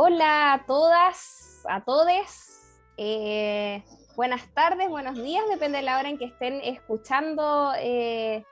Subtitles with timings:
[0.00, 2.80] Hola a todas, a todes.
[2.96, 3.82] Eh,
[4.14, 8.44] buenas tardes, buenos días, depende de la hora en que estén escuchando eh,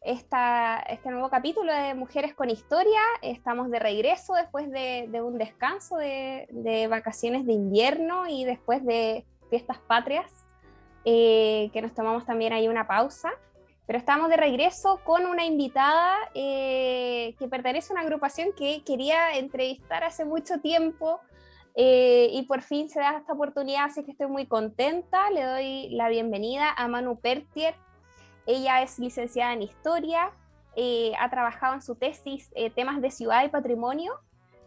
[0.00, 3.00] esta, este nuevo capítulo de Mujeres con Historia.
[3.20, 9.26] Estamos de regreso después de, un descanso de, de vacaciones de invierno y después de
[9.50, 10.46] fiestas patrias,
[11.04, 13.32] eh, que nos tomamos también ahí una pausa.
[13.86, 19.36] Pero estamos de regreso con una invitada eh, que pertenece a una agrupación que quería
[19.36, 21.20] entrevistar hace mucho tiempo
[21.76, 25.30] eh, y por fin se da esta oportunidad, así que estoy muy contenta.
[25.30, 27.76] Le doy la bienvenida a Manu Pertier.
[28.44, 30.32] Ella es licenciada en Historia,
[30.74, 34.14] eh, ha trabajado en su tesis temas de ciudad y patrimonio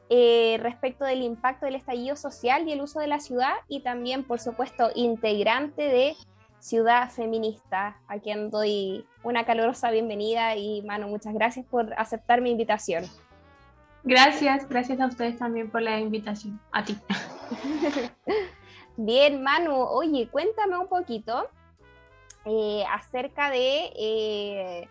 [0.09, 4.39] respecto del impacto del estallido social y el uso de la ciudad y también, por
[4.39, 6.15] supuesto, integrante de
[6.59, 12.51] Ciudad Feminista, a quien doy una calurosa bienvenida y Manu, muchas gracias por aceptar mi
[12.51, 13.05] invitación.
[14.03, 16.59] Gracias, gracias a ustedes también por la invitación.
[16.71, 16.97] A ti.
[18.97, 21.49] Bien, Manu, oye, cuéntame un poquito
[22.45, 24.89] eh, acerca de, eh,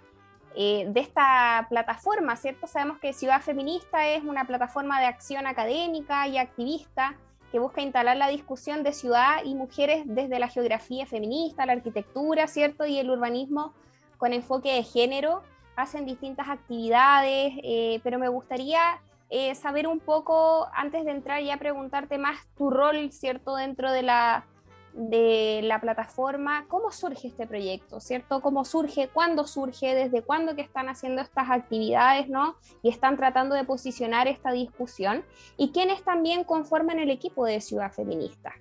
[0.55, 2.67] eh, de esta plataforma, ¿cierto?
[2.67, 7.17] Sabemos que Ciudad Feminista es una plataforma de acción académica y activista
[7.51, 12.47] que busca instalar la discusión de ciudad y mujeres desde la geografía feminista, la arquitectura,
[12.47, 12.87] ¿cierto?
[12.87, 13.73] Y el urbanismo
[14.19, 15.43] con enfoque de género.
[15.77, 19.01] Hacen distintas actividades, eh, pero me gustaría
[19.31, 23.55] eh, saber un poco, antes de entrar ya preguntarte más tu rol, ¿cierto?
[23.57, 24.45] Dentro de la,
[24.93, 28.41] de la plataforma, ¿cómo surge este proyecto, ¿cierto?
[28.41, 29.09] ¿Cómo surge?
[29.09, 29.94] ¿Cuándo surge?
[29.94, 32.56] ¿Desde cuándo que están haciendo estas actividades, ¿no?
[32.82, 35.25] Y están tratando de posicionar esta discusión.
[35.56, 38.54] ¿Y quiénes también conforman el equipo de Ciudad Feminista?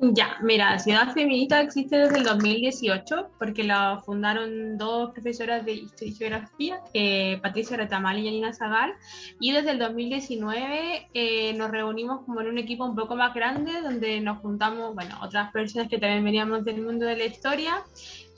[0.00, 6.80] Ya, mira, Ciudad Feminista existe desde el 2018 porque la fundaron dos profesoras de Geografía,
[6.94, 8.92] eh, Patricia Retamal y Janina Zagal,
[9.40, 13.72] y desde el 2019 eh, nos reunimos como en un equipo un poco más grande
[13.82, 17.82] donde nos juntamos, bueno, otras personas que también veníamos del mundo de la historia,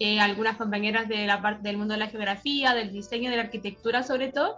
[0.00, 4.33] eh, algunas compañeras la del mundo de la geografía, del diseño, de la arquitectura sobre
[4.33, 4.56] todo,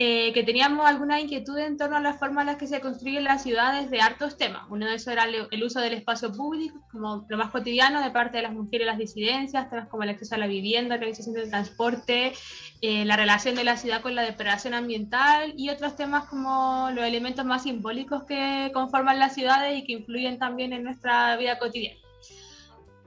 [0.00, 3.22] eh, que teníamos alguna inquietud en torno a la forma en la que se construyen
[3.22, 4.62] las ciudades de hartos temas.
[4.70, 8.38] Uno de esos era el, uso del espacio público, como lo más cotidiano de parte
[8.38, 11.48] de las mujeres y las disidencias, temas como el acceso a la vivienda, organización del
[11.48, 12.32] transporte,
[12.80, 17.04] eh, la relación de la ciudad con la depredación ambiental y otros temas como los
[17.04, 22.01] elementos más simbólicos que conforman las ciudades y que influyen también en nuestra vida cotidiana.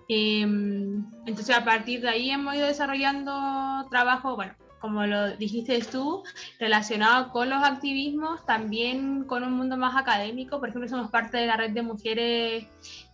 [0.08, 4.54] Eh, entonces, a partir de ahí hemos ido desarrollando trabajo, bueno,
[4.86, 6.24] como lo dijiste tú,
[6.60, 10.60] relacionado con los activismos, también con un mundo más académico.
[10.60, 12.66] Por ejemplo, somos parte de la red de mujeres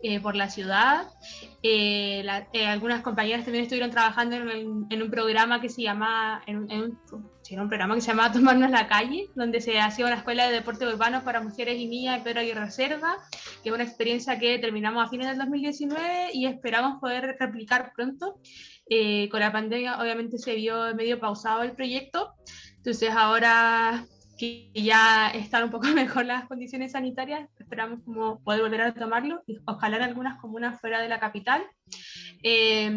[0.03, 1.07] eh, por la ciudad.
[1.63, 5.81] Eh, la- eh, algunas compañeras también estuvieron trabajando en, el- en un programa que se
[5.83, 6.99] llama, en, un- en un,
[7.41, 10.53] sí, un programa que se llamaba Tomarnos la calle, donde se hacía una escuela de
[10.53, 13.15] deporte urbano para mujeres y niñas de Pedro Aguirre Reserva,
[13.63, 18.35] que es una experiencia que terminamos a fines del 2019 y esperamos poder replicar pronto.
[18.94, 22.34] Eh, con la pandemia obviamente se vio medio pausado el proyecto,
[22.75, 24.06] entonces ahora
[24.38, 29.44] que ya están un poco mejor las condiciones sanitarias, esperamos como poder volver a tomarlo
[29.48, 31.63] y ojalá en algunas comunas fuera de la capital.
[32.44, 32.92] Eh,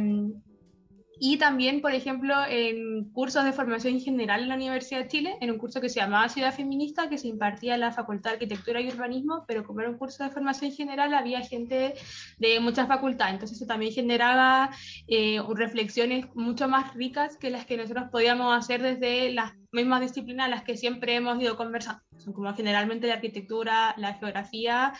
[1.26, 5.50] y también, por ejemplo, en cursos de formación general en la Universidad de Chile, en
[5.50, 8.82] un curso que se llamaba Ciudad Feminista, que se impartía en la Facultad de Arquitectura
[8.82, 11.94] y Urbanismo, pero como era un curso de formación general, había gente
[12.36, 14.68] de muchas facultades, entonces eso también generaba
[15.08, 20.44] eh, reflexiones mucho más ricas que las que nosotros podíamos hacer desde las mismas disciplinas
[20.44, 22.02] a las que siempre hemos ido conversando.
[22.18, 24.92] Son como generalmente la arquitectura, la geografía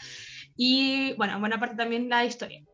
[0.56, 2.65] y, bueno, en buena parte también la historia.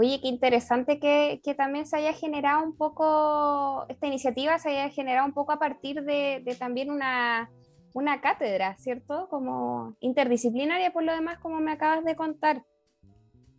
[0.00, 5.26] Oye, qué interesante que, también se haya generado un poco, esta iniciativa se haya generado
[5.26, 7.50] un poco a partir de, también una,
[7.94, 9.26] una cátedra, ¿cierto?
[9.28, 12.62] Como interdisciplinaria por lo demás, como me acabas de contar.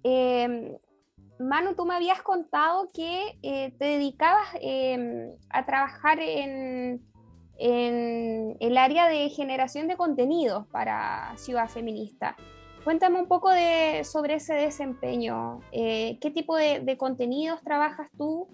[0.05, 0.77] Eh,
[1.39, 7.03] Manu, tú me habías contado que eh, te dedicabas eh, a trabajar en
[7.57, 12.37] el área de generación de contenidos para Ciudad Feminista.
[12.83, 15.59] Cuéntame un poco de, sobre ese desempeño.
[15.71, 18.47] Eh, ¿Qué tipo de, contenidos trabajas tú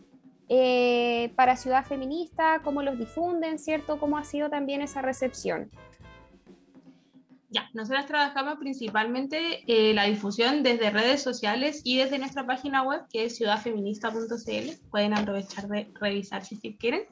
[0.49, 2.61] eh, para Ciudad Feminista?
[2.63, 3.99] ¿Cómo los difunden, cierto?
[3.99, 5.69] ¿Cómo ha sido también esa recepción?
[7.49, 13.03] Ya, nosotros trabajamos principalmente eh, la difusión desde redes sociales y desde nuestra página web,
[13.09, 14.89] que es ciudadfeminista.cl.
[14.89, 17.03] Pueden aprovechar de revisar si quieren.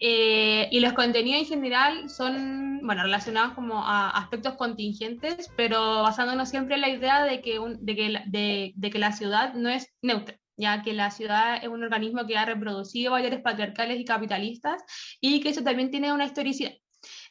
[0.00, 6.48] Eh, y los contenidos en general son, bueno, relacionados como a aspectos contingentes, pero basándonos
[6.50, 9.68] siempre en la idea de que, un- de que, la- de- que la ciudad no
[9.68, 14.04] es neutra ya que la ciudad es un organismo que ha reproducido valores patriarcales y
[14.04, 14.84] capitalistas
[15.20, 16.70] y que eso también tiene una historicidad.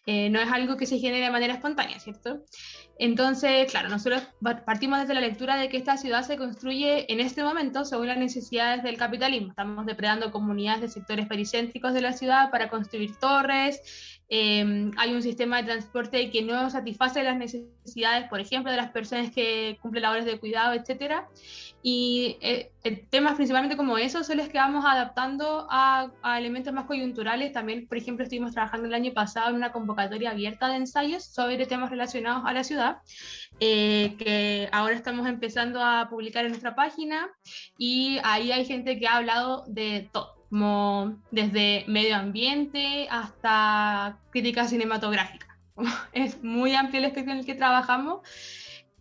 [0.05, 2.43] Eh, no es algo que se genere de manera espontánea, ¿cierto?
[2.99, 7.19] Entonces, claro, nosotros pa- partimos desde la lectura de que esta ciudad se construye en
[7.21, 9.49] este momento según las necesidades del capitalismo.
[9.49, 14.12] Estamos depredando comunidades de sectores pericéntricos de la ciudad para construir torres.
[14.29, 18.91] Eh, hay un sistema de transporte que no satisface las necesidades, por ejemplo, de las
[18.91, 21.27] personas que cumplen labores de cuidado, etcétera.
[21.85, 22.71] Y eh,
[23.09, 27.51] temas principalmente como esos son los que vamos adaptando a, a elementos más coyunturales.
[27.51, 31.65] También, por ejemplo, estuvimos trabajando el año pasado en una convocatoria abierta de ensayos sobre
[31.65, 32.97] temas relacionados a la ciudad,
[33.59, 37.29] eh, que ahora estamos empezando a publicar en nuestra página
[37.77, 44.67] y ahí hay gente que ha hablado de todo, como desde medio ambiente hasta crítica
[44.67, 45.57] cinematográfica.
[46.13, 48.19] Es muy amplio el espectro en el que trabajamos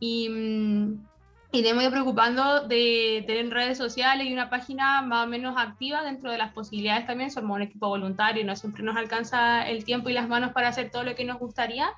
[0.01, 0.31] y...
[0.31, 1.12] mm,
[1.55, 6.03] y de medio preocupando de tener redes sociales y una página más o menos activa
[6.03, 7.31] dentro de las posibilidades también.
[7.31, 10.91] Somos un equipo voluntario no siempre nos alcanza el tiempo y las manos para hacer
[10.91, 11.91] todo lo que nos gustaría,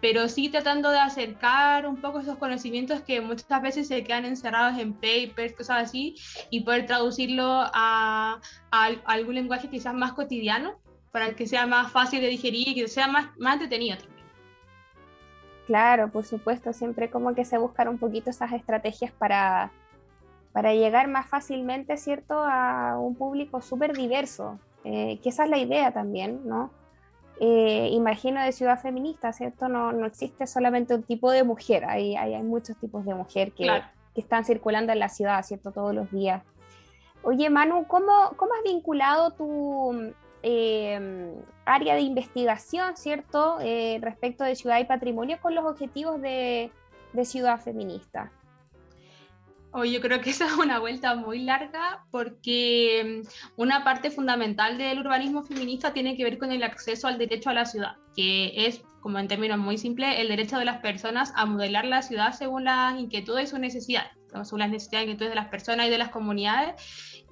[0.00, 4.78] pero sí tratando de acercar un poco esos conocimientos que muchas veces se quedan encerrados
[4.78, 6.16] en papers, cosas así,
[6.50, 10.80] y poder traducirlo a, a al- a algún lenguaje quizás más cotidiano
[11.10, 13.98] para que sea más fácil de digerir y que sea más, más entretenido.
[15.72, 19.70] Claro, por supuesto, siempre como que se buscan un poquito esas estrategias para,
[20.52, 25.56] para llegar más fácilmente, ¿cierto?, a un público súper diverso, eh, que esa es la
[25.56, 26.70] idea también, ¿no?
[27.40, 29.66] Eh, imagino de ciudad feminista, ¿cierto?
[29.70, 33.52] No, no existe solamente un tipo de mujer, hay, hay, hay muchos tipos de mujer
[33.52, 33.86] que, Claro.
[34.14, 35.72] que están circulando en la ciudad, ¿cierto?
[35.72, 36.42] Todos los días.
[37.22, 41.32] Oye, Manu, ¿cómo, cómo has vinculado tu eh,
[41.64, 43.58] área de investigación, ¿cierto?
[43.60, 46.70] Eh, respecto de ciudad y patrimonio con los objetivos de,
[47.24, 48.32] ciudad feminista.
[49.72, 54.78] Oh, yo creo que esa es una vuelta muy larga porque mm, una parte fundamental
[54.78, 58.66] del urbanismo feminista tiene que ver con el acceso al derecho a la ciudad, que
[58.66, 62.32] es, como en términos muy simples, el derecho de las personas a modelar la ciudad
[62.32, 64.10] según las inquietudes y sus necesidades,
[64.42, 66.74] según las necesidades y inquietudes de las personas y de las comunidades,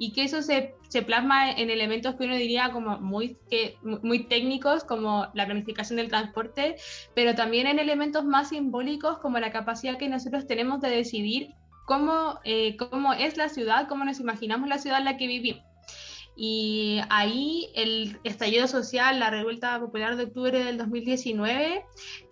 [0.02, 4.24] y que eso se, se plasma en elementos que uno diría como muy, que, muy
[4.24, 6.76] técnicos, como la planificación del transporte,
[7.14, 11.50] pero también en elementos más simbólicos como la capacidad que nosotros tenemos de decidir
[11.84, 15.64] cómo, eh, cómo es la ciudad, cómo nos imaginamos la ciudad en la que vivimos.
[16.34, 21.84] Y ahí el estallido social, la revuelta popular de octubre del 2019,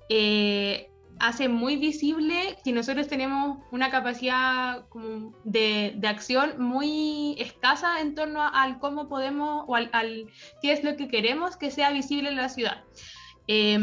[0.09, 4.84] eh, hace muy visible que nosotros tenemos una capacidad
[5.44, 10.26] de, de, acción muy escasa en torno al cómo podemos o al, al,
[10.62, 12.84] qué es lo que queremos que sea visible en la ciudad.
[13.46, 13.75] Eh,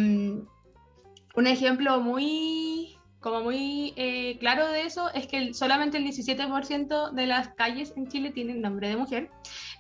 [1.36, 7.26] un ejemplo muy como muy eh, claro de eso es que solamente el 17% de
[7.26, 9.32] las calles en Chile tienen nombre de mujer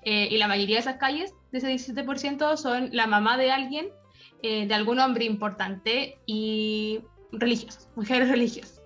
[0.01, 3.89] eh, y la mayoría de esas calles, de ese 17%, son la mamá de alguien,
[4.41, 7.01] eh, de algún hombre importante y
[7.39, 8.81] religiosos, mujeres religiosas.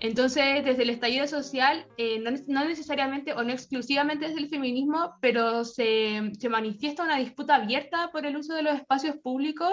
[0.00, 5.14] Entonces, desde el estallido social, eh, no, no, necesariamente o no exclusivamente desde el feminismo,
[5.20, 9.72] pero se, se, manifiesta una disputa abierta por el uso de los espacios públicos.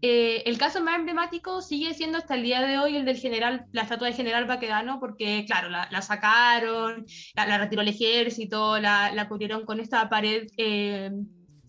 [0.00, 3.66] Eh, el caso más emblemático sigue siendo hasta el día de hoy el del general,
[3.72, 7.04] la estatua del general Baquedano, porque, claro, la, la sacaron,
[7.34, 10.46] la, la, retiró el ejército, la, la cubrieron con esta pared.
[10.56, 11.10] Eh,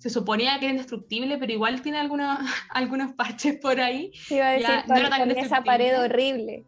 [0.03, 2.37] se suponía que era indestructible, pero igual tiene algunos,
[2.69, 4.11] algunos parches por ahí.
[4.13, 6.65] Sí, iba a decir, ya, no con esa pared horrible.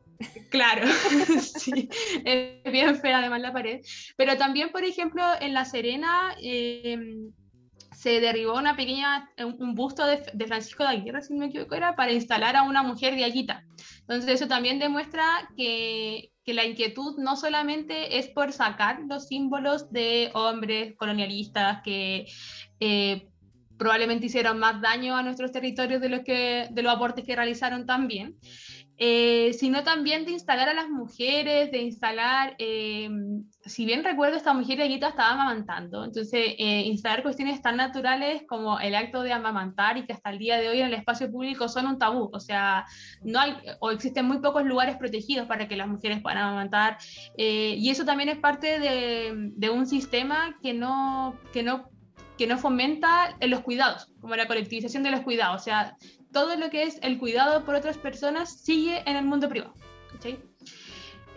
[0.50, 0.88] Claro,
[1.42, 1.90] sí,
[2.24, 3.82] es bien fea además la pared.
[4.16, 6.98] Pero también, por ejemplo, en La Serena eh,
[8.06, 11.74] se derribó una pequeña, un, busto de, de, Francisco de Aguirre, si no me equivoco,
[11.74, 13.66] era para instalar a una mujer de Aguita.
[14.02, 15.24] Entonces eso también demuestra
[15.58, 22.28] que, que la inquietud no solamente es por sacar los símbolos de hombres colonialistas que
[22.80, 23.28] eh,
[23.76, 27.88] probablemente hicieron más daño a nuestros territorios de, los que, de los aportes que realizaron
[27.88, 28.36] también,
[28.98, 33.10] eh, sino también de instalar a las mujeres, de instalar, eh,
[33.66, 38.80] si bien recuerdo, esta mujer Aguita estaba amamantando, entonces eh, instalar cuestiones tan naturales como
[38.80, 41.68] el acto de amamantar y que hasta el día de hoy en el espacio público
[41.68, 42.86] son un tabú, o sea,
[43.22, 46.98] no hay, o existen muy pocos lugares protegidos para que las mujeres puedan amamantar,
[47.38, 51.90] y eso también es parte de, de un sistema que no, que no
[52.38, 55.62] que no fomenta en los cuidados, como la colectivización de los cuidados.
[55.62, 55.96] O sea,
[56.36, 59.74] todo lo que es el cuidado por otras personas sigue en el mundo privado.
[60.12, 60.38] ¿cachai?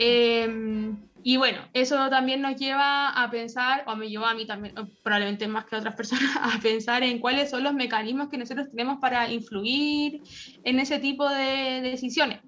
[0.01, 4.75] Eh, y bueno, eso también nos lleva a pensar, o me llevó a mí también,
[5.05, 8.71] probablemente más que a otras personas, a pensar en cuáles son los mecanismos que nosotros
[8.71, 10.21] tenemos para influir
[10.65, 12.41] en ese tipo de, decisiones.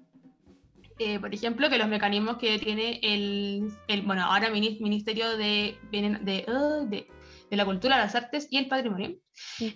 [0.99, 6.45] Eh, por ejemplo, que los mecanismos que tiene el, el bueno, ahora Ministerio de, de,
[6.49, 7.07] uh, de
[7.51, 9.17] de la cultura, las artes y el patrimonio,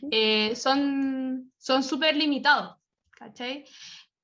[0.09, 2.77] eh, son súper limitados,
[3.11, 3.65] ¿cachai?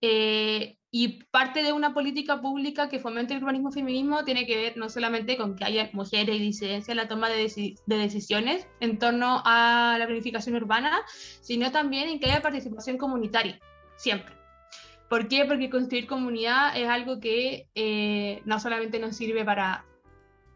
[0.01, 4.77] Eh, y parte de una política pública que fomente el urbanismo feminismo tiene que ver
[4.77, 8.97] no solamente con que haya mujeres y disidencia en la toma de, de, decisiones en
[8.97, 11.01] torno a la planificación urbana,
[11.41, 13.59] sino también en que haya participación comunitaria,
[13.95, 14.35] siempre.
[15.07, 15.45] ¿Por qué?
[15.45, 19.85] Porque construir comunidad es algo que eh, no solamente nos sirve para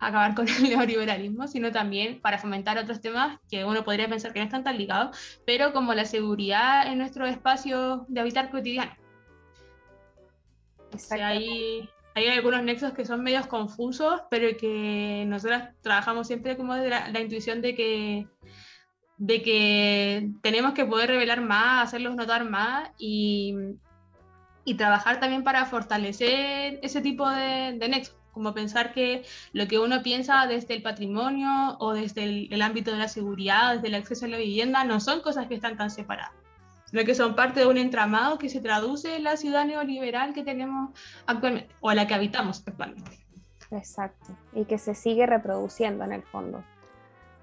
[0.07, 4.39] acabar con el neoliberalismo, sino también para fomentar otros temas que uno podría pensar que
[4.39, 8.95] no están tan ligados, pero como la seguridad en nuestro espacio de habitar cotidiano.
[10.93, 16.55] O sea, hay, hay, algunos nexos que son medios confusos, pero que nosotros trabajamos siempre
[16.55, 18.27] como de la, la, intuición de que,
[19.17, 23.55] de que tenemos que poder revelar más, hacerlos notar más y,
[24.63, 29.23] y trabajar también para fortalecer ese tipo de, de nexos como pensar que
[29.53, 33.75] lo que uno piensa desde el patrimonio o desde el, el, ámbito de la seguridad,
[33.75, 36.33] desde el acceso a la vivienda, no son cosas que están tan separadas,
[36.83, 40.43] sino que son parte de un entramado que se traduce en la ciudad neoliberal que
[40.43, 40.89] tenemos
[41.25, 43.25] actualmente, o a la que habitamos actualmente.
[43.71, 46.61] Exacto, y que se sigue reproduciendo en el fondo.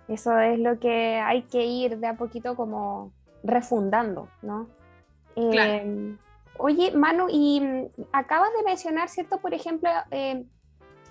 [0.09, 4.69] Eso es lo que hay que ir de a poquito como refundando, ¿no?
[5.35, 5.73] Claro.
[5.73, 6.17] Eh,
[6.59, 7.63] oye, Manu, y
[8.13, 9.41] acabas de mencionar, ¿cierto?
[9.41, 10.45] Por ejemplo, eh,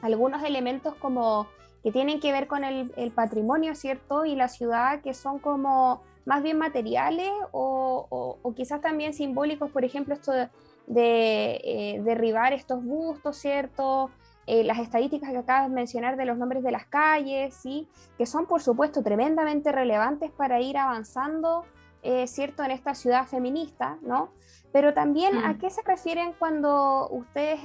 [0.01, 1.47] algunos elementos como
[1.83, 4.25] que tienen que ver con el, el, patrimonio, ¿cierto?
[4.25, 9.71] Y la ciudad que son como más bien materiales o, o, o quizás también simbólicos,
[9.71, 10.49] por ejemplo, esto de,
[10.87, 14.11] de eh, derribar estos bustos, ¿cierto?
[14.47, 17.87] Eh, las estadísticas que acabas de mencionar de los nombres de las calles, ¿sí?
[18.17, 21.63] Que son, por supuesto, tremendamente relevantes para ir avanzando,
[22.03, 22.63] eh, ¿cierto?
[22.63, 24.31] En esta ciudad feminista, ¿no?
[24.73, 25.45] Pero también, mm.
[25.45, 27.59] ¿a qué se refieren cuando ustedes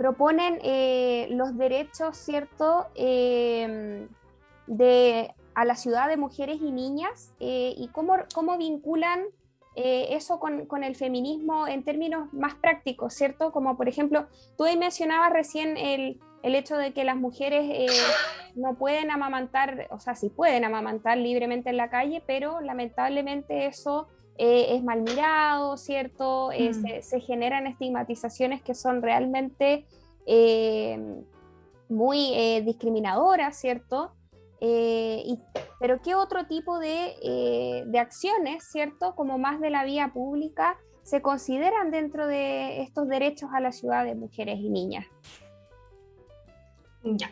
[0.00, 4.08] proponen eh, los derechos, ¿cierto?, eh,
[4.66, 9.26] de, a la ciudad de mujeres y niñas eh, y cómo, cómo vinculan
[9.76, 13.52] eso con, con, el feminismo en términos más prácticos, ¿cierto?
[13.52, 14.26] Como por ejemplo,
[14.56, 17.90] tú ahí mencionabas recién el, el hecho de que las mujeres
[18.56, 24.08] no pueden amamantar, o sea, sí pueden amamantar libremente en la calle, pero lamentablemente eso
[24.42, 26.50] eh, es mal mirado, ¿cierto?
[26.50, 26.72] Eh, mm.
[26.72, 29.84] se, se, generan estigmatizaciones que son realmente
[30.24, 30.98] eh,
[31.90, 34.14] muy discriminadoras, ¿cierto?
[34.62, 35.38] Y,
[35.78, 39.14] pero ¿qué otro tipo de, de acciones, ¿cierto?
[39.14, 44.06] Como más de la vía pública, se consideran dentro de estos derechos a la ciudad
[44.06, 45.04] de mujeres y niñas?
[47.02, 47.30] Ya.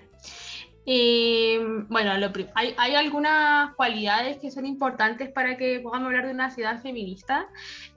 [0.90, 6.33] Eh, bueno, lo, hay, hay, algunas cualidades que son importantes para que podamos hablar de
[6.33, 7.47] una ciudad feminista,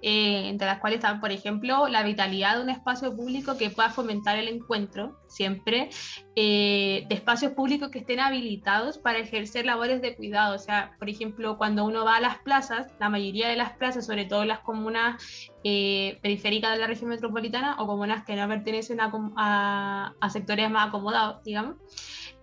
[0.01, 3.91] eh, entre las cuales están, por ejemplo, la vitalidad de un espacio público que pueda
[3.91, 5.89] fomentar el encuentro, siempre,
[6.36, 10.53] eh, de espacios públicos que estén habilitados para ejercer labores de cuidado.
[10.55, 14.05] O sea, por ejemplo, cuando uno va a las plazas, la mayoría de las plazas,
[14.05, 15.24] sobre todo las comunas
[15.63, 20.89] periféricas de la región metropolitana o comunas que no pertenecen a, a, a sectores más
[20.89, 21.77] acomodados, digamos,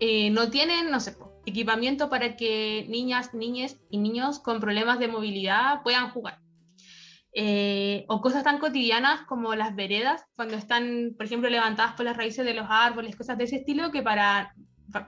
[0.01, 5.09] eh, no tienen, no sé, equipamiento para que niñas, niñas y niños con problemas de
[5.09, 6.41] movilidad puedan jugar.
[7.35, 12.17] Eh, o cosas tan cotidianas como las veredas, cuando están, por ejemplo, levantadas por las
[12.17, 14.55] raíces de los árboles, cosas de ese estilo que para,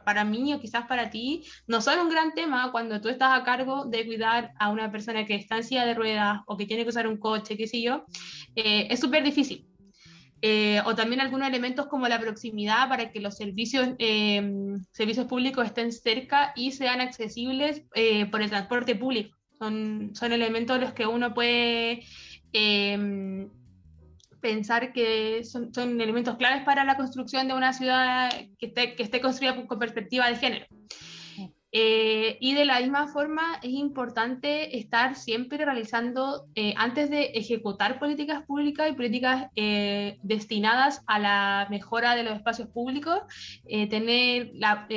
[0.04, 3.44] para mí o quizás para ti no son un gran tema cuando tú estás a
[3.44, 6.84] cargo de cuidar a una persona que está en silla de ruedas o que tiene
[6.84, 8.04] que usar un coche, qué sé yo,
[8.54, 9.69] eh, es súper difícil.
[10.42, 14.42] Eh, o también algunos elementos como la proximidad para que los servicios, eh,
[14.90, 19.36] servicios públicos estén cerca y sean accesibles eh, por el transporte público.
[19.58, 22.04] Son, son elementos los que uno puede
[22.52, 23.50] em,
[24.40, 29.02] pensar que son, son, elementos claves para la construcción de una ciudad que esté, que
[29.02, 30.66] esté construida con perspectiva de género.
[31.72, 38.00] Eh, y de la misma forma es importante estar siempre realizando, eh, antes de ejecutar
[38.00, 43.20] políticas públicas y políticas eh, destinadas a la mejora de los espacios públicos,
[43.88, 44.88] tener la,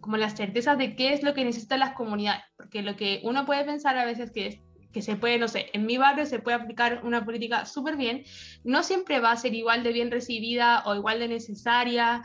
[0.00, 3.46] como la certeza de qué es lo que necesitan las comunidades, porque lo que uno
[3.46, 4.60] puede pensar a veces que es
[4.92, 8.24] que se puede, no sé, en mi barrio se puede aplicar una política súper bien,
[8.62, 12.22] no siempre va a ser igual de bien recibida o igual de necesaria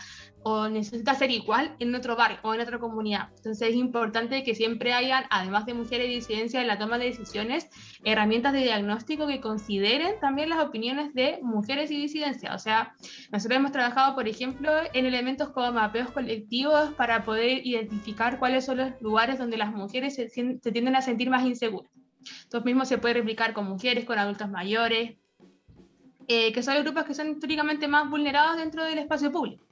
[0.49, 3.27] o necesita ser igual en otro barrio o en otra comunidad.
[3.35, 7.03] Entonces es importante que siempre hayan, además de mujeres y disidencia en la toma de
[7.03, 7.67] decisiones,
[8.05, 12.55] herramientas de diagnóstico que consideren también las opiniones de mujeres y disidencia.
[12.55, 12.95] O sea,
[13.29, 18.77] nosotros hemos trabajado, por ejemplo, en elementos como mapeos colectivos para poder identificar cuáles son
[18.77, 21.91] los lugares donde las mujeres se, se tienden a sentir más inseguras.
[22.23, 25.17] Esto mismo se puede replicar con mujeres, con adultos mayores,
[26.29, 29.67] eh, que son los grupos que son históricamente más vulnerados dentro del espacio público.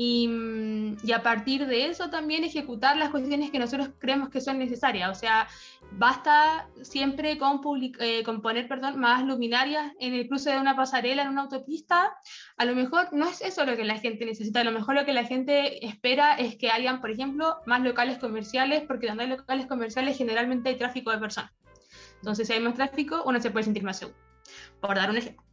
[0.00, 4.40] Y, mm, y, a partir de eso también ejecutar las cuestiones que nosotros creemos que
[4.40, 5.10] son necesarias.
[5.10, 5.48] O sea,
[5.90, 7.60] basta siempre con,
[7.98, 12.16] eh, con, poner perdón, más luminarias en el cruce de una pasarela, en una autopista.
[12.56, 15.04] A lo mejor no es eso lo que la gente necesita, a lo mejor lo
[15.04, 19.30] que la gente espera es que hayan, por ejemplo, más locales comerciales, porque donde hay
[19.30, 21.50] locales comerciales generalmente hay tráfico de personas.
[22.20, 24.16] Entonces, si hay más tráfico, uno se puede sentir más seguro.
[24.80, 25.47] Por dar un ejemplo.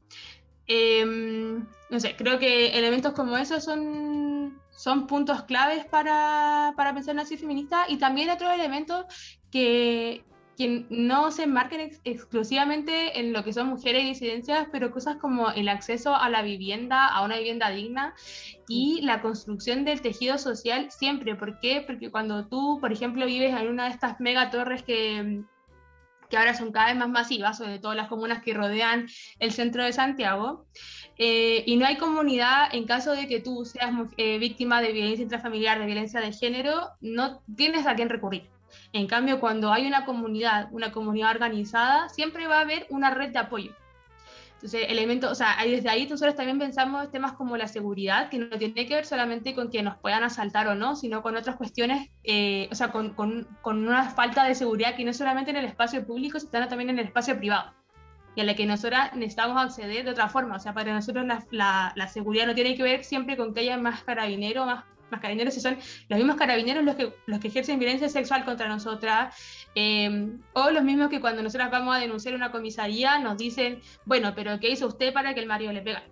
[0.67, 7.15] Em, no sé, creo que elementos como esos son, son puntos claves para, para pensar
[7.15, 9.05] en así feminista y también otros elementos
[9.51, 10.23] que,
[10.57, 15.17] que no se enmarquen ex exclusivamente en lo que son mujeres y disidencias, pero cosas
[15.17, 18.15] como el acceso a la vivienda, a una vivienda digna
[18.67, 21.35] y la construcción del tejido social siempre.
[21.35, 21.83] ¿Por qué?
[21.85, 25.43] Porque cuando tú, por ejemplo, vives en una de estas mega torres que
[26.29, 29.07] que ahora son cada vez más masivas, sobre todo las comunas que rodean
[29.39, 30.65] el centro de Santiago,
[31.17, 35.23] eh, y no hay comunidad en caso de que tú seas eh, víctima de violencia
[35.23, 38.49] intrafamiliar, de violencia de género, no tienes a quién recurrir.
[38.91, 43.31] En cambio, cuando hay una comunidad, una comunidad organizada, siempre va a haber una red
[43.31, 43.71] de apoyo.
[44.55, 48.57] Entonces, elementos, o sea, desde ahí nosotros también pensamos temas como la seguridad, que no
[48.57, 52.09] tiene que ver solamente con que nos puedan asaltar o no, sino con otras cuestiones,
[52.23, 55.65] eh, o sea, con, con, con, una falta de seguridad que no solamente en el
[55.65, 57.73] espacio público, sino también en el espacio privado,
[58.35, 60.55] y a la que nosotros necesitamos acceder de otra forma.
[60.55, 63.59] O sea, para nosotros la, la, la seguridad no tiene que ver siempre con que
[63.61, 65.77] haya más carabineros, más más carabineros, si son
[66.09, 69.35] los mismos carabineros los que, los que ejercen violencia sexual contra nosotras,
[69.75, 74.33] eh, o los mismos que cuando nosotras vamos a denunciar una comisaría nos dicen, bueno,
[74.35, 76.03] pero ¿qué hizo usted para que el marido le pega?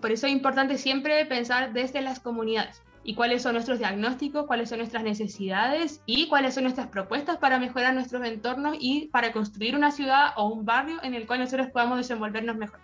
[0.00, 4.70] por eso es importante siempre pensar desde las comunidades y cuáles son nuestros diagnósticos, cuáles
[4.70, 9.76] son nuestras necesidades y cuáles son nuestras propuestas para mejorar nuestros entornos y para construir
[9.76, 12.80] una ciudad o un barrio en el cual nosotros podamos desenvolvernos mejor.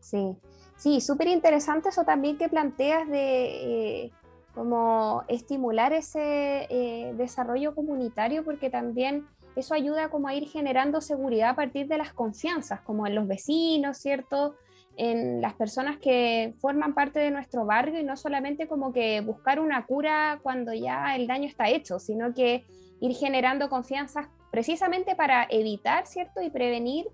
[0.00, 0.36] Sí,
[0.76, 4.12] Sí, súper interesante eso también que planteas de eh,
[4.54, 11.50] como estimular ese eh, desarrollo comunitario, porque también eso ayuda como a ir generando seguridad
[11.50, 14.56] a partir de las confianzas, como en los vecinos, ¿cierto?
[14.96, 19.60] En las personas que forman parte de nuestro barrio y no solamente como que buscar
[19.60, 22.64] una cura cuando ya el daño está hecho, sino que
[23.00, 26.40] ir generando confianza precisamente para evitar, ¿cierto?
[26.40, 27.06] Y prevenir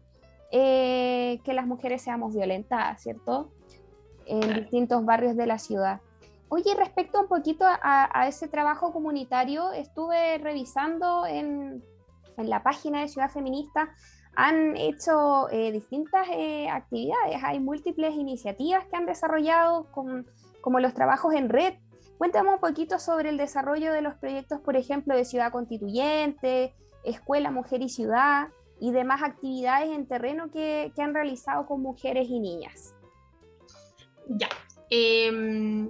[0.53, 3.51] eh, que las mujeres seamos violentadas, ¿cierto?
[4.27, 6.01] En distintos barrios de la ciudad.
[6.49, 11.85] Oye, respecto un poquito a, ese trabajo comunitario, estuve revisando en,
[12.37, 13.91] en, la página de Ciudad Feminista,
[14.35, 20.27] han hecho eh, distintas eh, actividades, hay múltiples iniciativas que han desarrollado con,
[20.61, 21.75] como los trabajos en red.
[22.19, 27.51] Cuéntame un poquito sobre el desarrollo de los proyectos, por ejemplo, de Ciudad Constituyente, Escuela,
[27.51, 28.49] Mujer y Ciudad,
[28.81, 32.95] y demás actividades en terreno que, que han realizado con mujeres y niñas.
[34.27, 34.49] Ya.
[34.91, 35.89] Eh,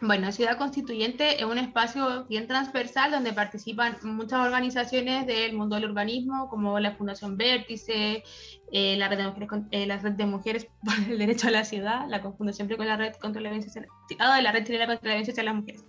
[0.00, 5.90] bueno, Ciudad Constituyente es un espacio bien transversal donde participan muchas organizaciones del mundo del
[5.90, 8.22] urbanismo, como la Fundación Vértice,
[8.70, 11.64] eh, la, red de mujeres, eh, la Red de Mujeres por el Derecho a la
[11.64, 13.86] Ciudad, la confundo siempre con la Red contra la Violencia
[14.18, 15.84] ah, la Red contra la Violencia hacia las Mujeres.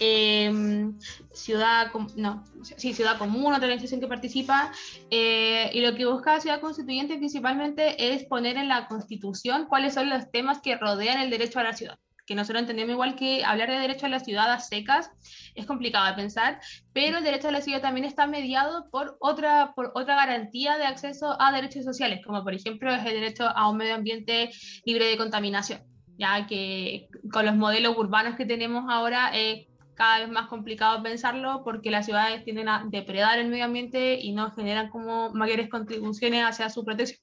[0.00, 0.90] Eh,
[1.32, 4.72] ciudad, no, sí, Ciudad Común, otra organización que participa,
[5.10, 10.10] eh, y lo que busca Ciudad Constituyente principalmente es poner en la Constitución cuáles son
[10.10, 13.70] los temas que rodean el derecho a la ciudad que nosotros entendemos igual que hablar
[13.70, 15.10] de derecho a la ciudad a secas
[15.54, 16.60] es complicado de pensar,
[16.92, 20.86] pero el derecho a la ciudad también está mediado por otra, por otra garantía de
[20.86, 24.50] acceso a derechos sociales, como por ejemplo el derecho a un medio ambiente
[24.84, 25.82] libre de contaminación,
[26.16, 31.62] ya que con los modelos urbanos que tenemos ahora es cada vez más complicado pensarlo
[31.62, 36.44] porque las ciudades tienden a depredar el medio ambiente y no generan como mayores contribuciones
[36.44, 37.20] hacia su protección.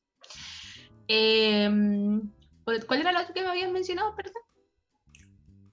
[1.07, 1.69] Eh,
[2.63, 4.15] ¿Cuál era la otra que me habían mencionado?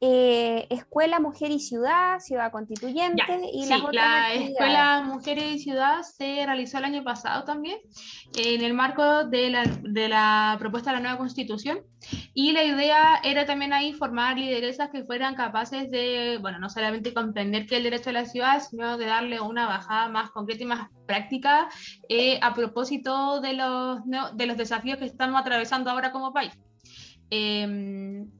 [0.00, 4.34] Eh, Escuela Mujer y Ciudad, Ciudad Constituyente Ya, y sí, las otras la.
[4.34, 7.78] Escuela Mujeres y Ciudad se realizó el año pasado también,
[8.36, 11.80] en el marco de la, de la propuesta de la nueva constitución.
[12.32, 17.12] Y la idea era también ahí formar lideresas que fueran capaces de, bueno, no solamente
[17.12, 20.66] comprender que el derecho a la ciudad, sino de darle una bajada más concreta y
[20.66, 21.68] más práctica
[22.08, 24.00] eh, a propósito de los,
[24.34, 26.52] de los desafíos que estamos atravesando ahora como país.
[27.30, 28.30] Em,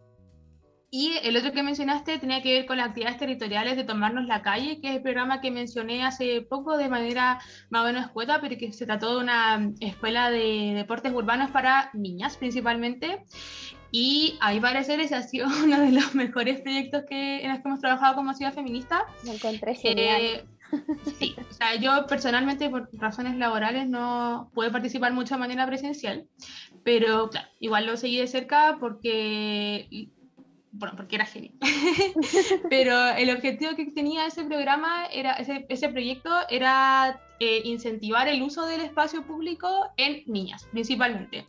[0.91, 4.41] y el otro que mencionaste tenía que ver con las actividades territoriales de Tomarnos la
[4.41, 8.41] Calle, que es el programa que mencioné hace poco de manera más o menos escueta,
[8.41, 13.25] pero que se trató de una escuela de deportes urbanos para niñas principalmente.
[13.91, 17.61] Y a mi parecer ese ha sido uno de los mejores proyectos que, en los
[17.61, 19.05] que hemos trabajado como ciudad feminista.
[19.25, 20.21] Lo encontré genial.
[20.23, 20.45] Eh,
[21.19, 26.27] sí, o sea, yo personalmente por razones laborales no pude participar mucho de manera presencial,
[26.85, 30.11] pero claro, igual lo seguí de cerca porque,
[30.73, 31.55] bueno, porque era genial.
[32.71, 38.43] pero el objetivo que tenía ese programa, era, ese, ese proyecto, era eh, incentivar el
[38.43, 41.47] uso del espacio público en niñas, principalmente.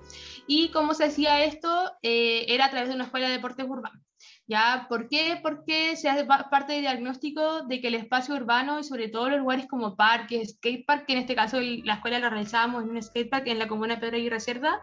[0.48, 4.02] Y cómo se hacía esto eh, era a través de una escuela de deportes urbanos.
[4.48, 4.88] ¿Ya?
[4.90, 5.40] ¿Por qué?
[5.44, 9.30] Porque se hace pa- parte del diagnóstico de que el espacio urbano y sobre todo
[9.30, 12.90] los lugares como parques, skatepark, que en este caso el- la escuela la realizábamos en
[12.90, 14.82] un skatepark en la comuna Pedro Aguirre Cerda,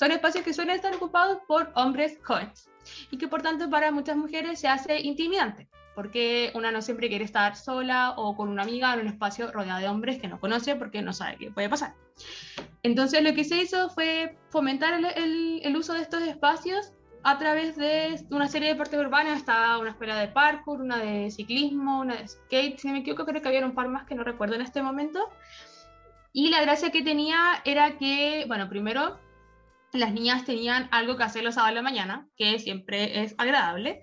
[0.00, 2.70] son espacios que suelen estar ocupados por hombres jóvenes
[3.10, 7.24] y que por tanto para muchas mujeres se hace intimidante porque una no siempre quiere
[7.26, 10.74] estar sola o con una amiga en un espacio rodeado de hombres que no conoce
[10.74, 11.92] porque no sabe qué puede pasar.
[12.82, 17.36] Entonces lo que se hizo fue fomentar el, el- el uso de estos espacios a
[17.38, 19.36] través de una serie de deportes urbanos.
[19.36, 23.26] Estaba una escuela de parkour, una de ciclismo, una de skate, si no me equivoco,
[23.26, 25.28] creo que había un par más que no recuerdo en este momento.
[26.32, 29.18] Y la gracia que tenía era que, bueno, primero
[29.92, 34.00] las niñas tenían algo que hacer los sábados de la mañana, que siempre es agradable.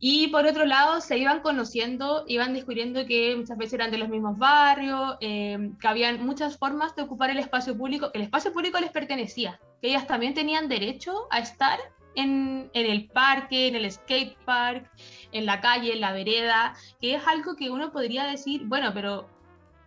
[0.00, 4.08] Y por otro lado, se iban conociendo, iban descubriendo que muchas veces eran de los
[4.08, 8.10] mismos barrios, eh, que habían muchas formas de ocupar el espacio público.
[8.14, 11.80] El espacio público les pertenecía, que ellas también tenían derecho a estar
[12.14, 14.88] en, en el parque, en el skate park,
[15.32, 19.28] en la calle, en la vereda, que es algo que uno podría decir, bueno, pero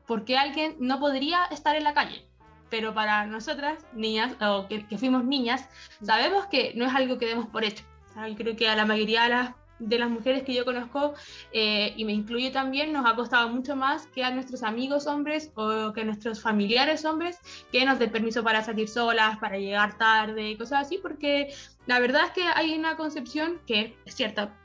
[0.08, 2.31] ¿por qué alguien no podría estar en la calle?
[2.72, 5.70] Pero para nosotras, niñas, o que, que fuimos niñas,
[6.02, 7.84] sabemos que no es algo que demos por hecho.
[8.10, 10.64] O sea, yo creo que a la mayoría de las, de las mujeres que yo
[10.64, 11.14] conozco,
[11.52, 15.52] eh, y me incluyo también, nos ha costado mucho más que a nuestros amigos hombres
[15.56, 17.40] o que a nuestros familiares hombres
[17.72, 21.54] que nos den permiso para salir solas, para llegar tarde, cosas así, porque
[21.88, 24.56] la verdad es que hay una concepción que es cierta,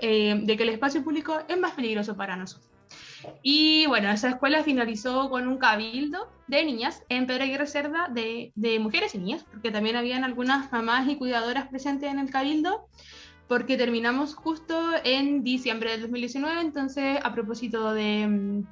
[0.00, 2.67] eh, de que el espacio público es más peligroso para nosotros.
[3.42, 8.52] Y bueno, esa escuela finalizó con un cabildo de niñas en Pedro Aguirre Cerda de,
[8.54, 12.88] de mujeres y niñas, porque también habían algunas mamás y cuidadoras presentes en el cabildo,
[13.48, 18.66] porque terminamos justo en diciembre del 2019, entonces a propósito de, mm,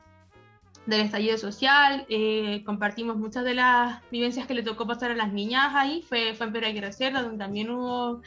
[0.87, 5.33] del estallido social, eh, compartimos muchas de las vivencias que le tocó pasar a las
[5.33, 8.23] niñas ahí, fue, fue en Pedro Aguirre Cerda, donde también hubo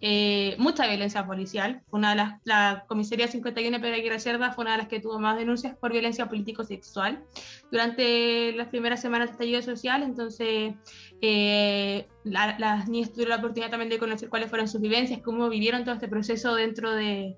[0.00, 1.82] eh, mucha violencia policial.
[1.90, 5.18] Una de las, la comisaría 51 de Pedro Cerda fue una de las que tuvo
[5.18, 7.22] más denuncias por violencia político-sexual
[7.70, 10.02] durante las primeras semanas de estallido social.
[10.02, 10.74] Entonces,
[11.20, 15.48] eh, la- las niñas tuvieron la oportunidad también de conocer cuáles fueron sus vivencias, cómo
[15.48, 17.36] vivieron todo este proceso dentro de,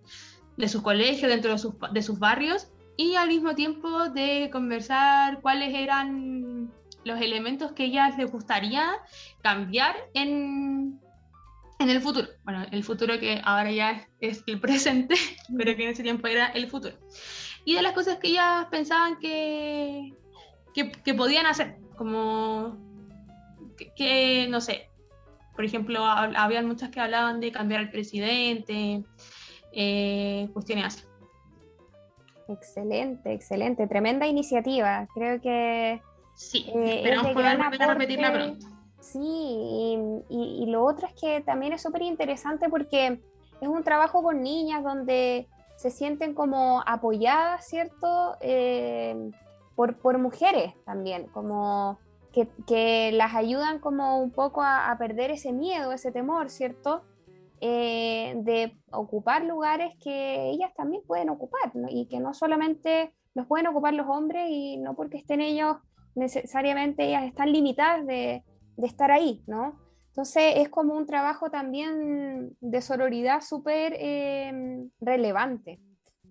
[0.57, 1.57] de sus colegios, dentro
[1.93, 6.71] de sus barrios, y al mismo tiempo de conversar cuáles eran
[7.05, 8.85] los elementos que ellas les gustaría
[9.41, 11.01] cambiar en,
[11.83, 12.29] en el futuro.
[12.45, 15.15] Bueno, el futuro que ahora ya es el presente,
[15.59, 16.97] pero que en ese tiempo era el futuro.
[17.65, 20.15] Y de las cosas que ellas pensaban que,
[20.75, 22.77] que, que podían hacer, como
[23.77, 24.89] que, que, no sé,
[25.55, 29.05] por ejemplo, hab- habían muchas que hablaban de cambiar al presidente,
[29.73, 31.05] eh, cuestiones así.
[32.49, 33.87] Excelente, excelente.
[33.87, 35.07] Tremenda iniciativa.
[35.15, 36.01] Creo que
[36.35, 38.67] Sí, Eh, esperamos es de poder volver a repetirla pronto.
[39.03, 43.21] Sí, y, y- lo otro es que también es súper interesante porque
[43.61, 48.37] es un trabajo con niñas donde se sienten como apoyadas, ¿cierto?
[48.41, 49.31] Eh,
[49.75, 51.99] por, por mujeres también, como
[52.33, 57.03] que, que las ayudan como un poco a, a perder ese miedo, ese temor, ¿cierto?
[57.61, 61.89] Eh, de ocupar lugares que ellas también pueden ocupar, ¿no?
[61.91, 65.79] Y que no solamente los pueden ocupar los hombres y no porque estén ellos
[66.15, 68.45] necesariamente ellas están limitadas de,
[68.77, 69.79] de estar ahí, ¿no?
[70.09, 74.53] Entonces es como un trabajo también de sororidad súper eh,
[75.01, 75.81] relevante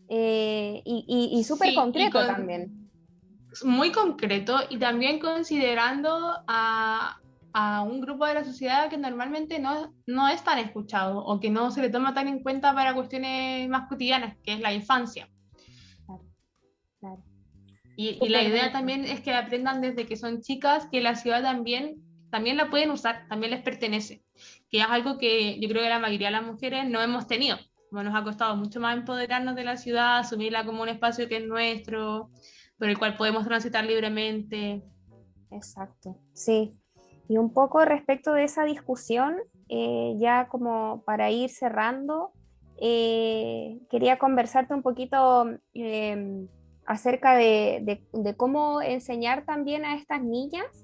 [0.08, 2.91] eh, y, y- y súper Sí, concreto con- también.
[3.63, 6.10] muy concreto y también considerando
[6.47, 7.17] a,
[7.54, 11.49] a un grupo de la sociedad que normalmente no, no es tan escuchado o que
[11.49, 15.27] no se le toma tan en cuenta para cuestiones más cotidianas, que es la infancia.
[16.99, 17.23] Claro.
[17.95, 21.41] Y, y la idea también es que aprendan desde que son chicas que la ciudad
[21.41, 21.95] también,
[22.32, 24.24] también la pueden usar, también les pertenece,
[24.70, 27.58] que es algo que yo creo que la mayoría de las mujeres no hemos tenido.
[27.89, 31.38] Como nos ha costado mucho más empoderarnos de la ciudad, asumirla como un espacio que
[31.38, 32.32] es nuestro,
[32.80, 34.82] por el cual podemos transitar libremente.
[35.52, 36.74] Exacto, sí.
[37.28, 39.36] Y un poco respecto de esa discusión,
[39.67, 42.32] eh, ya como para ir cerrando,
[42.82, 46.48] eh, quería conversarte un poquito eh,
[46.86, 48.04] acerca de,
[48.38, 50.81] cómo enseñar también a estas niñas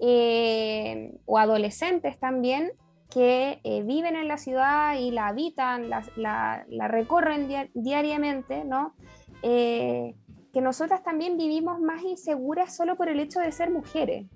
[0.00, 2.72] eh, o adolescentes también
[3.10, 8.94] que eh, viven en la ciudad y la habitan, la, recorren dia- diariamente, ¿no?
[9.42, 10.14] Eh,
[10.52, 14.26] que nosotras también vivimos más inseguras solo por el hecho de ser mujeres.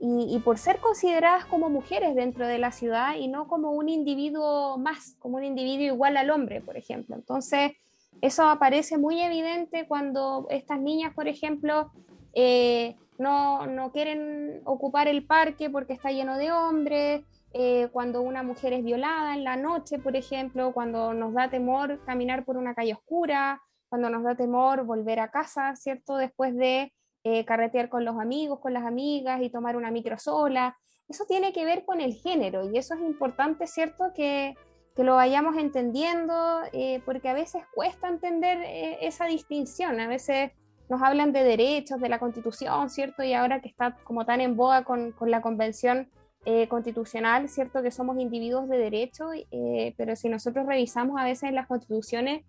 [0.00, 4.78] y por ser consideradas como mujeres dentro de la ciudad y no como un individuo
[4.78, 7.16] más, como un individuo igual al hombre, por ejemplo.
[7.16, 7.72] Entonces,
[8.20, 11.90] eso aparece muy evidente cuando estas niñas, por ejemplo,
[12.34, 18.42] eh, no, no quieren ocupar el parque porque está lleno de hombres, eh, cuando una
[18.42, 22.74] mujer es violada en la noche, por ejemplo, cuando nos da temor caminar por una
[22.74, 26.16] calle oscura, cuando nos da temor volver a casa, ¿cierto?
[26.16, 26.92] Después de
[27.24, 30.76] eh, carretear con los amigos, con las amigas y tomar una micro sola.
[31.08, 34.12] Eso tiene que ver con el género y eso es importante, ¿cierto?
[34.14, 34.54] Que,
[34.94, 38.58] que lo vayamos entendiendo, eh, porque a veces cuesta entender
[39.00, 40.52] esa distinción, a veces
[40.88, 43.22] nos hablan de derechos, de la constitución, ¿cierto?
[43.22, 46.08] Y ahora que está como tan en boga con, con la convención
[46.44, 47.82] eh, constitucional, ¿cierto?
[47.82, 52.42] Que somos individuos de derecho, eh, pero si nosotros revisamos a veces las constituciones,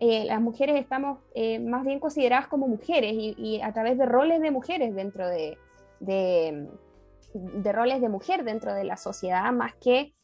[0.00, 1.18] eh, las mujeres estamos
[1.60, 5.58] más bien consideradas como mujeres y, a través de roles de mujeres dentro de,
[6.00, 10.14] de, roles de mujer dentro de la sociedad, más que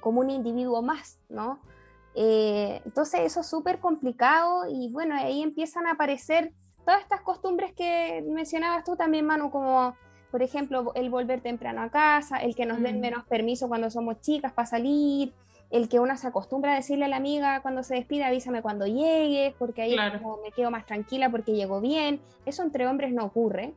[0.00, 1.60] como un individuo más, ¿no?
[2.14, 6.52] Entonces eso es súper complicado y bueno, ahí empiezan a aparecer
[6.88, 9.94] todas estas costumbres que mencionabas tú también, Manu, como
[10.30, 13.00] por ejemplo el volver temprano a casa, el que nos den Mm.
[13.00, 15.34] menos permiso cuando somos chicas para salir,
[15.70, 18.86] el que una se acostumbra a decirle a la amiga cuando se despide, avísame cuando
[18.86, 20.22] llegues, porque ahí Claro.
[20.22, 22.20] como me quedo más tranquila porque llego bien.
[22.46, 23.74] Eso entre hombres no ocurre.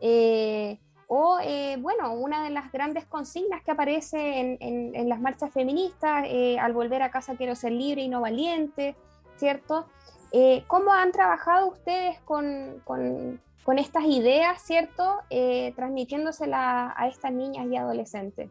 [0.00, 5.18] Eh, o, eh, bueno, una de las grandes consignas que aparece en, en- en las
[5.18, 8.94] marchas feministas, eh, al volver a casa quiero ser libre y no valiente,
[9.36, 9.86] ¿cierto?
[10.32, 15.18] Eh, ¿Cómo han trabajado ustedes con, con- con estas ideas, ¿cierto?
[15.28, 18.48] Eh, transmitiéndoselas a estas niñas y adolescentes.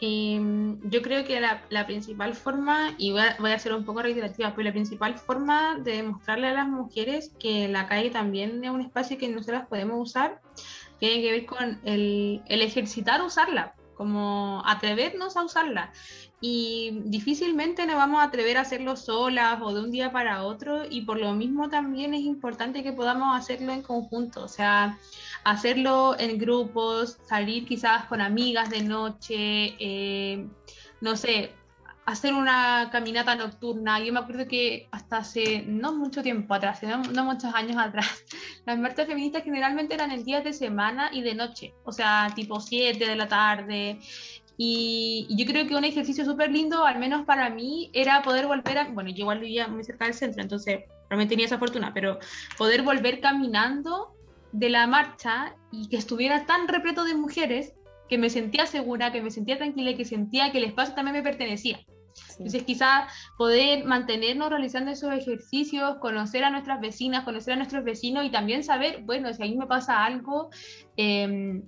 [0.00, 3.84] Em, yo creo que la, la principal forma, y voy a, voy a ser un
[3.84, 8.62] poco reiterativa, pero la principal forma de demostrarle a las mujeres que la calle también
[8.62, 10.40] es un espacio que nosotras podemos usar,
[10.98, 15.92] tiene que ver con el, el ejercitar usarla, como atrevernos a usarla.
[16.40, 20.82] Y difícilmente nos vamos a atrever a hacerlo solas o de un día para otro,
[20.88, 24.98] y por lo mismo también es importante que podamos hacerlo en conjunto, o sea,
[25.44, 30.46] hacerlo en grupos, salir quizás con amigas de noche, eh,
[31.00, 31.54] no sé,
[32.06, 34.00] hacer una caminata nocturna.
[34.00, 38.24] Yo me acuerdo que hasta hace no mucho tiempo atrás, no, muchos años atrás,
[38.66, 42.60] las marchas feministas generalmente eran en días de semana y de noche, o sea, tipo
[42.60, 43.98] 7 de la tarde.
[44.58, 48.46] Y, y yo creo que un ejercicio súper lindo, al menos para mí, era poder
[48.46, 51.92] volver a, bueno, yo igual vivía muy cerca del centro, entonces realmente tenía esa fortuna,
[51.92, 52.18] pero
[52.56, 54.14] poder volver caminando
[54.52, 57.74] de la marcha y que estuviera tan repleto de mujeres
[58.08, 61.16] que me sentía segura, que me sentía tranquila y que sentía que el espacio también
[61.16, 61.80] me pertenecía.
[62.38, 68.24] Entonces quizás poder mantenernos realizando esos ejercicios, conocer a nuestras vecinas, conocer a nuestros vecinos
[68.24, 70.50] y también saber, bueno, si a mí me pasa algo,
[70.96, 71.62] eh,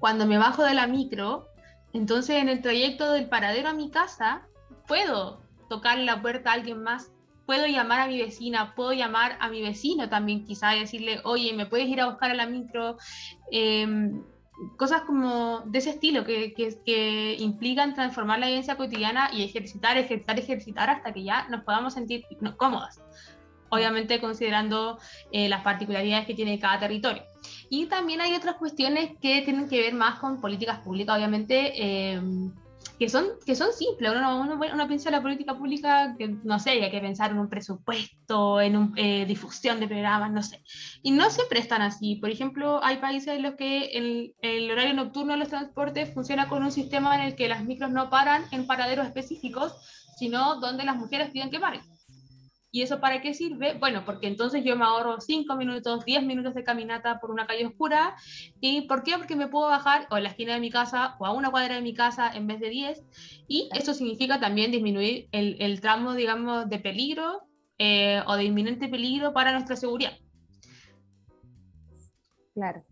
[0.00, 1.46] cuando me bajo de la micro,
[1.92, 4.42] entonces en el trayecto del paradero a mi casa,
[4.86, 7.12] puedo tocar la puerta a alguien más
[7.50, 11.52] puedo llamar a mi vecina, puedo llamar a mi vecino también quizá y decirle, oye,
[11.52, 12.96] ¿me puedes ir a buscar a la micro?
[13.50, 14.12] Eh,
[14.76, 19.96] cosas como de ese estilo que, que, que, implican transformar la vivencia cotidiana y ejercitar,
[19.98, 22.24] ejercitar, ejercitar hasta que ya nos podamos sentir
[22.56, 23.00] cómodas.
[23.70, 24.98] Obviamente considerando
[25.32, 27.22] eh, las particularidades que tiene cada territorio.
[27.68, 31.72] Y también hay otras cuestiones que tienen que ver más con políticas públicas, obviamente.
[31.76, 32.20] Eh,
[33.00, 34.12] que son, que son simples.
[34.14, 37.38] Uno, uno, uno, piensa en la política pública, que no sé, hay que pensar en
[37.38, 40.62] un presupuesto, en un, eh, difusión de programas, no sé.
[41.02, 42.16] Y no siempre están así.
[42.16, 46.46] Por ejemplo, hay países en los que el, el, horario nocturno de los transportes funciona
[46.46, 49.74] con un sistema en el que las micros no paran en paraderos específicos,
[50.18, 51.80] sino donde las mujeres piden que paren.
[52.72, 53.74] ¿Y eso para qué sirve?
[53.78, 57.66] Bueno, porque entonces yo me ahorro 5 minutos, 10 minutos de caminata por una calle
[57.66, 58.16] oscura.
[58.60, 59.16] ¿Y por qué?
[59.18, 61.74] Porque me puedo bajar o en la esquina de mi casa o a una cuadra
[61.74, 63.02] de mi casa en vez de 10.
[63.48, 67.42] Y eso significa también disminuir el, el tramo, digamos, de peligro
[67.78, 70.12] eh, o de inminente peligro para nuestra seguridad.
[72.54, 72.84] Claro.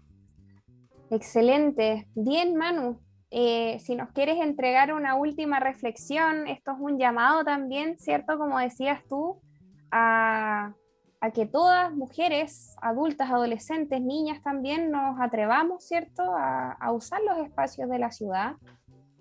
[1.11, 2.09] Excelente.
[2.15, 3.01] Bien, Manu.
[3.31, 8.39] Eh, si nos quieres entregar una última reflexión, esto es un llamado también, ¿cierto?
[8.39, 9.43] Como decías tú,
[9.91, 10.75] a,
[11.21, 17.39] a que todas mujeres, adultas, adolescentes, niñas también nos atrevamos, ¿cierto?, a, a usar los
[17.39, 18.57] espacios de la ciudad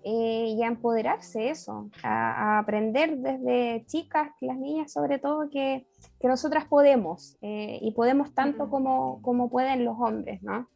[0.04, 5.86] eh, y a empoderarse eso, a, a aprender desde chicas, las niñas sobre todo, que,
[6.20, 10.68] que nosotras podemos eh, y podemos tanto como, como pueden los hombres, ¿no?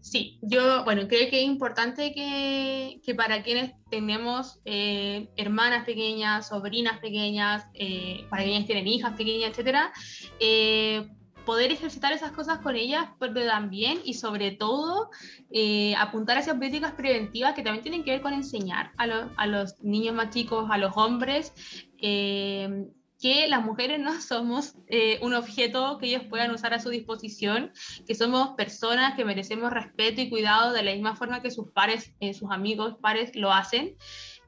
[0.00, 6.48] Sí, yo, bueno, creo que es importante que, que para quienes tenemos eh, hermanas pequeñas,
[6.48, 9.92] sobrinas pequeñas, eh, para quienes tienen hijas pequeñas, etcétera,
[10.40, 11.08] eh,
[11.44, 15.10] poder ejercitar esas cosas con ellas, pero también y sobre todo
[15.50, 19.46] eh, apuntar hacia políticas preventivas que también tienen que ver con enseñar a, los- a
[19.46, 21.52] los niños más chicos, a los hombres,
[22.00, 22.86] eh,
[23.20, 27.72] que las mujeres no somos eh, un objeto que ellos puedan usar a su disposición,
[28.06, 32.12] que somos personas que merecemos respeto y cuidado de la misma forma que sus pares,
[32.20, 33.96] eh, sus amigos, pares lo hacen.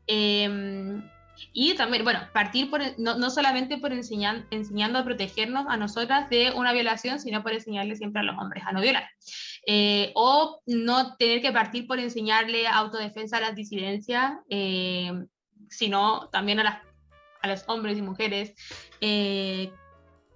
[0.07, 1.01] Eh,
[1.53, 6.29] y también, bueno, partir por, no, no solamente por enseñar, enseñando a protegernos a nosotras
[6.31, 9.09] de una violación, sino por enseñarle siempre a los hombres a no violar.
[9.67, 15.13] Eh, o no tener que partir por enseñarle autodefensa a las disidencias, eh,
[15.69, 16.79] sino también a, las,
[17.43, 18.55] a los hombres y mujeres
[19.01, 19.73] eh,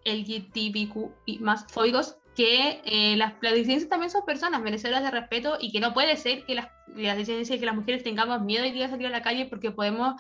[0.05, 5.57] LGTBQ y más fóbicos que eh, las, las disidencias también son personas merecedoras de respeto
[5.61, 8.65] y que no puede ser que las, las disidencias y que las mujeres tengamos miedo
[8.65, 10.15] hoy día salir a la calle porque podemos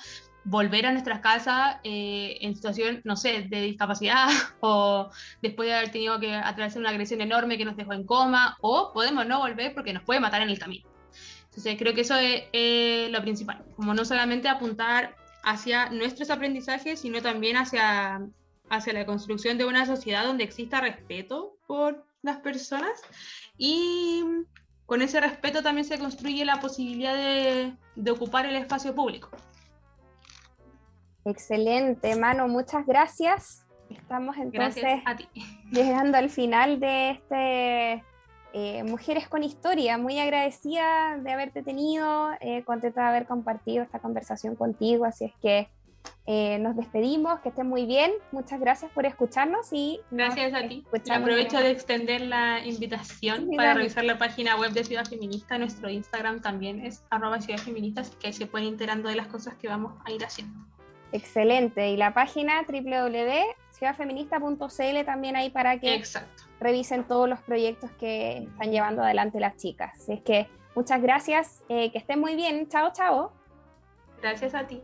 [0.45, 4.29] volver a nuestras casas eh, en situación, no sé, de discapacidad
[4.61, 5.11] o
[5.43, 8.93] después de haber tenido que atravesar una agresión enorme que nos dejó en coma o
[8.93, 10.89] podemos no volver porque nos puede matar en el camino.
[11.47, 17.01] Entonces creo que eso es eh, lo principal, como no solamente apuntar hacia nuestros aprendizajes,
[17.01, 18.27] sino también hacia,
[18.69, 23.03] hacia la construcción de una sociedad donde exista respeto por las personas
[23.59, 24.25] y
[24.87, 29.31] con ese respeto también se construye la posibilidad de, de ocupar el espacio público.
[31.25, 33.65] Excelente, Manu, muchas gracias.
[33.89, 35.03] Estamos entonces
[35.71, 38.05] llegando al final de este
[38.55, 39.99] eh, Mujeres con Historia.
[39.99, 45.05] Muy agradecida de haberte tenido, eh, contenta de haber compartido esta conversación contigo.
[45.05, 45.67] Así es que
[46.27, 48.13] eh, nos despedimos, que estén muy bien.
[48.31, 50.85] Muchas gracias por escucharnos y Gracias a ti.
[51.11, 53.81] Aprovecho de de extender la invitación Sí, para dale.
[53.81, 55.59] revisar la página web de Ciudad Feminista.
[55.59, 59.27] Nuestro Instagram también es arroba Ciudad Feminista, así que ahí se pueden enterando de las
[59.27, 60.55] cosas que vamos a ir haciendo.
[61.11, 61.91] Excelente.
[61.91, 66.44] Y la página www.ciudadfeminista.cl también ahí para que Exacto.
[66.61, 69.93] Revisen todos los proyectos que están llevando adelante las chicas.
[69.95, 72.69] Así es que muchas gracias, eh, que estén muy bien.
[72.69, 73.33] Chao, chao.
[74.21, 74.83] Gracias a ti.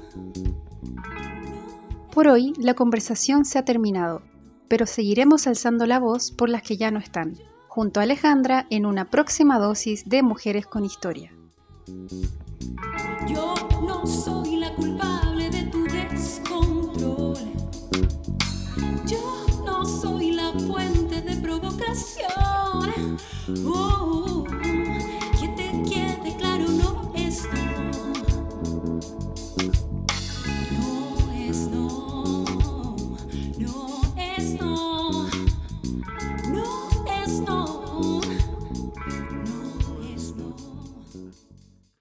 [2.17, 4.23] Por hoy la conversación se ha terminado,
[4.67, 8.87] pero seguiremos alzando la voz por las que ya no están, junto a Alejandra en
[8.87, 11.31] una próxima dosis de Mujeres con Historia.